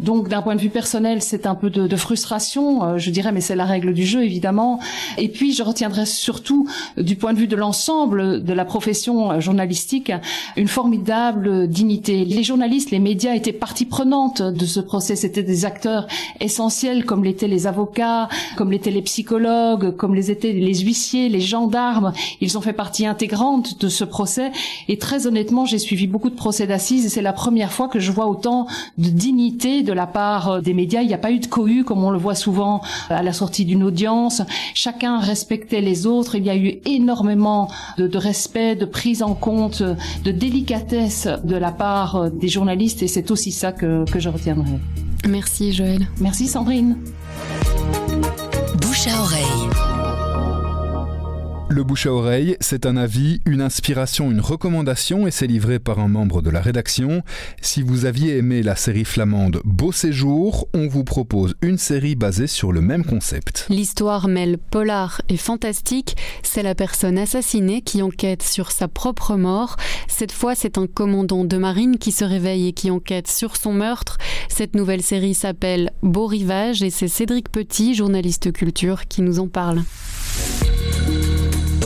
Donc 0.00 0.28
d'un 0.28 0.42
point 0.42 0.54
de 0.54 0.60
vue 0.60 0.70
personnel, 0.70 1.22
c'est 1.22 1.46
un 1.46 1.54
peu 1.54 1.70
de, 1.70 1.86
de 1.86 1.96
frustration, 1.96 2.84
euh, 2.84 2.98
je 2.98 3.10
dirais, 3.10 3.32
mais 3.32 3.40
c'est 3.40 3.56
la 3.56 3.64
règle 3.64 3.92
du 3.94 4.06
jeu 4.06 4.22
évidemment. 4.22 4.78
Et 5.18 5.28
puis 5.28 5.52
je 5.52 5.62
retiendrai 5.62 6.06
surtout 6.06 6.68
du 6.96 7.16
point 7.16 7.32
de 7.32 7.38
vue 7.38 7.48
de 7.48 7.56
l'ensemble 7.56 8.44
de 8.44 8.52
la 8.52 8.64
profession 8.64 9.32
euh, 9.32 9.40
journalistique 9.40 10.12
une 10.56 10.68
formidable 10.68 11.68
dignité. 11.68 12.24
Les 12.24 12.42
journalistes, 12.42 12.90
les 12.90 12.98
médias 12.98 13.34
étaient 13.34 13.52
partie 13.52 13.84
prenante 13.84 14.42
de 14.42 14.66
ce 14.66 14.80
procès. 14.80 15.16
C'était 15.16 15.42
des 15.42 15.64
acteurs 15.64 16.06
essentiels 16.40 17.04
comme 17.04 17.24
l'étaient 17.24 17.48
les 17.48 17.66
avocats, 17.66 18.28
comme 18.56 18.70
l'étaient 18.70 18.90
les 18.90 19.02
psychologues, 19.02 19.96
comme 19.96 20.14
les 20.14 20.30
étaient 20.30 20.52
les 20.52 20.80
huissiers, 20.80 21.28
les 21.28 21.40
gendarmes. 21.40 22.12
Ils 22.40 22.58
ont 22.58 22.60
fait 22.60 22.72
partie 22.72 23.06
intégrante 23.06 23.80
de 23.80 23.88
ce 23.88 24.04
procès. 24.04 24.52
Et 24.88 24.98
très 24.98 25.26
honnêtement, 25.26 25.64
j'ai 25.64 25.78
suivi 25.78 26.06
beaucoup 26.06 26.30
de 26.30 26.34
procès 26.34 26.66
d'assises 26.66 27.06
et 27.06 27.08
c'est 27.08 27.22
la 27.22 27.32
première 27.32 27.72
fois 27.72 27.88
que 27.88 27.98
je 27.98 28.12
vois 28.12 28.26
autant 28.26 28.66
de 28.98 29.08
dignité 29.08 29.82
de 29.82 29.92
la 29.92 30.06
part 30.06 30.48
euh, 30.48 30.60
des 30.60 30.74
médias. 30.74 31.02
Il 31.02 31.08
n'y 31.08 31.14
a 31.14 31.18
pas 31.18 31.30
eu 31.30 31.38
de 31.38 31.46
cohue 31.46 31.84
comme 31.84 32.04
on 32.04 32.10
le 32.10 32.18
voit 32.18 32.34
souvent 32.34 32.80
euh, 33.10 33.16
à 33.16 33.22
la 33.22 33.32
sortie 33.32 33.64
d'une 33.64 33.82
audience. 33.82 34.42
Chacun 34.74 35.18
respectait 35.18 35.80
les 35.80 36.06
autres. 36.06 36.34
Il 36.34 36.44
y 36.44 36.50
a 36.50 36.56
eu 36.56 36.80
énormément 36.84 37.70
de, 37.98 38.06
de 38.06 38.18
respect, 38.18 38.76
de 38.76 38.84
prise 38.84 39.22
en 39.22 39.34
compte, 39.34 39.82
de 39.82 40.30
délicatesse 40.30 41.28
de 41.44 41.56
la 41.56 41.72
part 41.72 42.16
euh, 42.16 42.30
des 42.30 42.48
journalistes 42.48 43.02
et 43.02 43.08
c'est 43.08 43.30
aussi 43.30 43.52
ça 43.52 43.72
que, 43.72 44.04
que 44.10 44.18
je 44.18 44.28
retiendrai. 44.28 44.78
Merci 45.28 45.72
Joël. 45.72 46.06
Merci 46.20 46.46
Sandrine. 46.46 46.96
Bouche 48.80 49.06
à 49.06 49.20
oreille. 49.20 49.71
Le 51.72 51.84
bouche 51.84 52.04
à 52.04 52.12
oreille, 52.12 52.58
c'est 52.60 52.84
un 52.84 52.98
avis, 52.98 53.40
une 53.46 53.62
inspiration, 53.62 54.30
une 54.30 54.42
recommandation 54.42 55.26
et 55.26 55.30
c'est 55.30 55.46
livré 55.46 55.78
par 55.78 56.00
un 56.00 56.08
membre 56.08 56.42
de 56.42 56.50
la 56.50 56.60
rédaction. 56.60 57.22
Si 57.62 57.80
vous 57.80 58.04
aviez 58.04 58.36
aimé 58.36 58.62
la 58.62 58.76
série 58.76 59.06
flamande 59.06 59.62
Beau 59.64 59.90
séjour, 59.90 60.68
on 60.74 60.86
vous 60.86 61.02
propose 61.02 61.54
une 61.62 61.78
série 61.78 62.14
basée 62.14 62.46
sur 62.46 62.72
le 62.72 62.82
même 62.82 63.06
concept. 63.06 63.64
L'histoire 63.70 64.28
mêle 64.28 64.58
polar 64.58 65.22
et 65.30 65.38
fantastique. 65.38 66.14
C'est 66.42 66.62
la 66.62 66.74
personne 66.74 67.16
assassinée 67.16 67.80
qui 67.80 68.02
enquête 68.02 68.42
sur 68.42 68.70
sa 68.70 68.86
propre 68.86 69.36
mort. 69.36 69.76
Cette 70.08 70.32
fois, 70.32 70.54
c'est 70.54 70.76
un 70.76 70.86
commandant 70.86 71.46
de 71.46 71.56
marine 71.56 71.96
qui 71.96 72.12
se 72.12 72.26
réveille 72.26 72.68
et 72.68 72.72
qui 72.74 72.90
enquête 72.90 73.28
sur 73.28 73.56
son 73.56 73.72
meurtre. 73.72 74.18
Cette 74.50 74.76
nouvelle 74.76 75.02
série 75.02 75.32
s'appelle 75.32 75.90
Beau 76.02 76.26
rivage 76.26 76.82
et 76.82 76.90
c'est 76.90 77.08
Cédric 77.08 77.48
Petit, 77.50 77.94
journaliste 77.94 78.52
culture, 78.52 79.06
qui 79.08 79.22
nous 79.22 79.38
en 79.38 79.48
parle. 79.48 79.80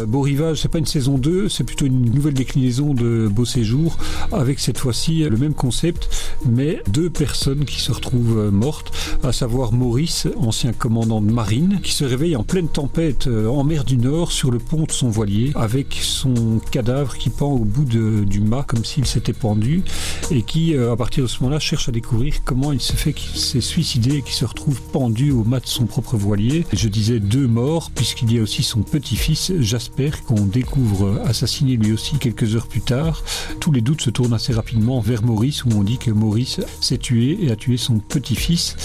Beau 0.05 0.21
Rivage, 0.21 0.61
c'est 0.61 0.69
pas 0.69 0.79
une 0.79 0.87
saison 0.87 1.19
2, 1.19 1.49
c'est 1.49 1.65
plutôt 1.65 1.87
une 1.87 2.11
nouvelle 2.11 2.35
déclinaison 2.35 2.95
de 2.95 3.29
Beau 3.29 3.45
Séjour, 3.45 3.97
avec 4.31 4.59
cette 4.59 4.79
fois-ci 4.79 5.21
le 5.21 5.37
même 5.37 5.55
concept, 5.55 6.09
mais 6.45 6.83
deux 6.89 7.11
personnes 7.11 7.65
qui 7.65 7.81
se 7.81 7.93
retrouvent 7.93 8.51
mortes, 8.51 8.93
à 9.23 9.33
savoir 9.33 9.73
Maurice, 9.73 10.29
ancien 10.37 10.73
commandant 10.73 11.21
de 11.21 11.33
marine, 11.33 11.81
qui 11.83 11.93
se 11.93 12.05
réveille 12.05 12.37
en 12.37 12.45
pleine 12.45 12.69
tempête 12.69 13.27
en 13.29 13.65
mer 13.65 13.85
du 13.85 13.97
Nord 13.97 14.33
sur 14.33 14.51
le 14.51 14.59
pont 14.59 14.85
de 14.85 14.93
son 14.93 15.09
voilier, 15.09 15.53
avec 15.55 15.99
son 16.03 16.61
cadavre 16.71 17.17
qui 17.17 17.31
pend 17.31 17.53
au 17.53 17.65
bout 17.65 17.85
du 17.85 18.41
mât 18.41 18.65
comme 18.67 18.85
s'il 18.85 19.07
s'était 19.07 19.33
pendu, 19.33 19.83
et 20.31 20.43
qui, 20.43 20.77
à 20.77 20.97
partir 20.97 21.25
de 21.25 21.29
ce 21.29 21.43
moment-là, 21.43 21.59
cherche 21.59 21.89
à 21.89 21.93
découvrir 21.93 22.45
comment 22.45 22.73
il 22.73 22.81
se 22.81 22.93
fait 22.93 23.13
qu'il 23.13 23.39
s'est 23.39 23.61
suicidé 23.61 24.17
et 24.17 24.23
qu'il 24.23 24.35
se 24.35 24.45
retrouve 24.45 24.81
pendu 24.93 25.31
au 25.31 25.45
mât 25.45 25.61
de 25.61 25.67
son 25.67 25.87
propre 25.87 26.17
voilier. 26.17 26.67
Je 26.73 26.89
disais 26.89 27.21
deux 27.21 27.47
morts, 27.47 27.91
puisqu'il 27.95 28.33
y 28.33 28.39
a 28.39 28.43
aussi 28.43 28.63
son 28.63 28.83
petit-fils, 28.83 29.53
Jasper, 29.61 29.86
qu'on 30.27 30.47
découvre 30.47 31.21
assassiné 31.27 31.77
lui 31.77 31.93
aussi 31.93 32.19
quelques 32.19 32.55
heures 32.55 32.67
plus 32.67 32.81
tard. 32.81 33.23
Tous 33.61 33.73
les 33.73 33.81
doutes 33.81 34.03
se 34.03 34.11
tournent 34.11 34.35
assez 34.35 34.53
rapidement 34.53 35.01
vers 35.01 35.23
Maurice, 35.23 35.65
où 35.65 35.71
on 35.75 35.83
dit 35.83 35.99
que 35.99 36.11
Maurice 36.11 36.61
s'est 36.81 36.99
tué 36.99 37.39
et 37.43 37.51
a 37.51 37.57
tué 37.57 37.77
son 37.77 37.99
petit-fils. 37.99 38.77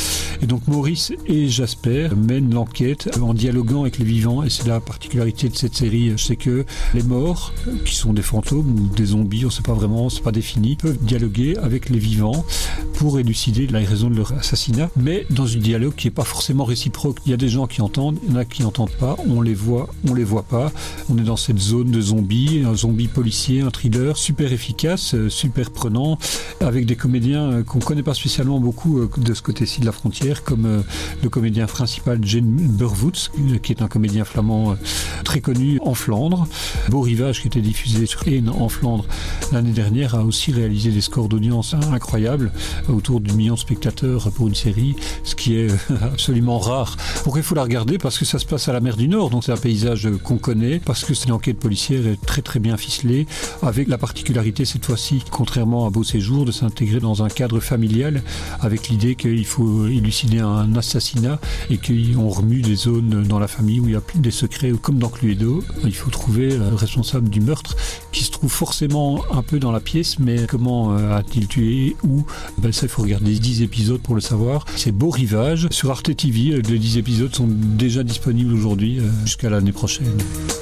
Et 0.42 0.48
donc 0.48 0.68
Maurice 0.68 1.12
et 1.28 1.48
Jasper 1.48 2.10
mènent 2.16 2.54
l'enquête 2.54 3.18
en 3.22 3.34
dialoguant 3.34 3.82
avec 3.82 4.00
les 4.00 4.06
vivants, 4.06 4.44
et 4.44 4.50
c'est 4.50 4.68
la 4.68 4.80
particularité 4.80 5.50
de 5.50 5.56
cette 5.56 5.76
série, 5.76 6.14
c'est 6.18 6.36
que 6.36 6.66
les 6.94 7.04
morts, 7.04 7.54
qui 7.86 7.96
sont 7.96 8.14
des 8.14 8.22
fantômes 8.22 8.80
ou 8.80 8.96
des 8.96 9.06
zombies, 9.08 9.44
on 9.44 9.48
ne 9.48 9.52
sait 9.52 9.62
pas 9.62 9.74
vraiment, 9.74 10.10
c'est 10.10 10.24
pas 10.24 10.32
défini, 10.32 10.76
peuvent 10.76 10.98
dialoguer 11.02 11.58
avec 11.58 11.90
les 11.90 12.00
vivants 12.00 12.46
pour 12.94 13.20
élucider 13.20 13.68
la 13.68 13.80
raison 13.80 14.10
de 14.10 14.16
leur 14.16 14.32
assassinat, 14.34 14.90
mais 14.96 15.26
dans 15.30 15.46
un 15.46 15.60
dialogue 15.60 15.96
qui 15.96 16.08
n'est 16.08 16.12
pas 16.12 16.24
forcément 16.24 16.64
réciproque. 16.64 17.18
Il 17.26 17.32
y 17.32 17.34
a 17.34 17.38
des 17.38 17.50
gens 17.50 17.68
qui 17.68 17.82
entendent, 17.82 18.18
il 18.24 18.34
y 18.34 18.36
en 18.36 18.40
a 18.40 18.46
qui 18.46 18.64
n'entendent 18.64 18.92
pas, 18.92 19.18
on 19.28 19.42
les 19.42 19.54
voit, 19.54 19.90
on 20.08 20.14
les 20.14 20.24
voit 20.24 20.44
pas. 20.44 20.72
On 21.10 21.18
est 21.18 21.24
dans 21.24 21.38
cette 21.38 21.60
zone 21.60 21.92
de 21.92 22.02
zombies, 22.02 22.64
un 22.66 22.76
zombie 22.76 23.08
policier, 23.08 23.62
un 23.62 23.70
thriller 23.70 24.18
super 24.18 24.54
efficace, 24.54 25.14
euh, 25.14 25.30
super 25.30 25.72
prenant, 25.72 26.18
avec 26.60 26.86
des 26.86 26.96
comédiens 26.96 27.52
euh, 27.52 27.64
qu'on 27.64 27.80
connaît 27.80 28.04
pas 28.04 28.14
spécialement 28.14 28.60
beaucoup 28.60 29.00
euh, 29.00 29.10
de 29.18 29.34
ce 29.34 29.42
côté-ci 29.42 29.82
de 29.82 29.86
la 29.86 29.92
frontière, 29.92 30.44
comme 30.44 30.84
le 31.22 31.30
comédien 31.30 31.66
principal 31.66 32.20
Jane 32.24 32.46
Burwoods, 32.46 33.30
qui 33.62 33.72
est 33.72 33.82
un 33.82 33.88
comédien 33.88 34.26
flamand 34.26 34.76
très 35.24 35.42
connu 35.42 35.80
en 35.84 35.94
Flandre. 35.94 36.48
Beau 36.90 37.02
Rivage, 37.02 37.42
qui 37.42 37.48
était 37.48 37.62
diffusé 37.62 38.06
sur 38.06 38.28
Haine 38.28 38.50
en 38.50 38.70
Flandre 38.70 39.06
l'année 39.52 39.72
dernière, 39.72 40.16
a 40.16 40.24
aussi 40.24 40.52
réalisé 40.52 40.92
des 40.92 41.02
scores 41.02 41.30
d'audience 41.30 41.74
incroyables, 41.92 42.52
autour 42.90 43.22
du 43.22 43.34
million 43.34 43.56
de 43.56 43.60
spectateurs 43.60 44.32
pour 44.32 44.48
une 44.48 44.56
série, 44.56 44.96
ce 45.24 45.36
qui 45.36 45.56
est 45.56 45.70
absolument 46.02 46.60
rare. 46.60 46.98
Pourquoi 47.24 47.40
il 47.42 47.44
faut 47.44 47.56
la 47.56 47.64
regarder? 47.64 47.98
Parce 47.98 48.18
que 48.18 48.26
ça 48.26 48.40
se 48.40 48.46
passe 48.46 48.68
à 48.68 48.74
la 48.74 48.80
mer 48.80 48.98
du 48.98 49.08
Nord, 49.08 49.30
donc 49.30 49.44
c'est 49.44 49.52
un 49.52 49.58
paysage 49.58 50.10
qu'on 50.24 50.38
connaît, 50.38 50.81
parce 50.86 51.04
que 51.04 51.14
c'est 51.14 51.26
une 51.26 51.34
enquête 51.34 51.60
policière 51.60 52.02
très 52.26 52.42
très 52.42 52.60
bien 52.60 52.78
ficelée, 52.78 53.28
avec 53.62 53.88
la 53.88 53.98
particularité 53.98 54.66
cette 54.66 54.86
fois-ci, 54.86 55.24
contrairement 55.30 55.86
à 55.86 55.90
Beau 55.90 56.04
Séjour, 56.04 56.46
de 56.46 56.52
s'intégrer 56.52 57.00
dans 57.00 57.24
un 57.24 57.30
cadre 57.30 57.60
familial, 57.60 58.24
avec 58.60 58.90
l'idée 58.90 59.16
qu'il 59.16 59.46
faut 59.46 59.88
élucider 59.88 60.40
un 60.40 60.76
assassinat 60.76 61.40
et 61.70 61.78
qu'on 61.78 62.30
remue 62.30 62.62
des 62.62 62.76
zones 62.76 63.24
dans 63.28 63.40
la 63.40 63.48
famille 63.48 63.80
où 63.80 63.88
il 63.88 63.94
y 63.94 63.96
a 63.96 64.02
des 64.16 64.32
secrets, 64.32 64.72
comme 64.82 64.98
dans 64.98 65.10
Cluedo, 65.10 65.64
il 65.84 65.96
faut 65.96 66.10
trouver 66.10 66.58
le 66.58 66.76
responsable 66.76 67.30
du 67.30 67.42
meurtre, 67.42 67.76
qui 68.12 68.24
se 68.24 68.32
trouve 68.32 68.52
forcément 68.52 69.24
un 69.32 69.42
peu 69.42 69.60
dans 69.60 69.72
la 69.72 69.80
pièce, 69.80 70.20
mais 70.20 70.46
comment 70.48 70.98
euh, 70.98 71.16
a-t-il 71.16 71.48
tué 71.48 71.96
Où? 72.04 72.26
Ben, 72.58 72.72
Ça, 72.72 72.86
il 72.86 72.90
faut 72.90 73.02
regarder 73.02 73.32
10 73.32 73.62
épisodes 73.62 74.02
pour 74.02 74.16
le 74.16 74.22
savoir. 74.22 74.66
C'est 74.76 74.92
Beau 74.92 75.10
Rivage 75.10 75.68
sur 75.72 75.92
Arte 75.92 76.16
TV. 76.16 76.62
Les 76.62 76.80
10 76.80 76.98
épisodes 76.98 77.34
sont 77.34 77.48
déjà 77.48 78.04
disponibles 78.04 78.54
aujourd'hui 78.54 79.00
euh, 79.00 79.04
jusqu'à 79.26 79.50
l'année 79.50 79.72
prochaine. 79.72 80.18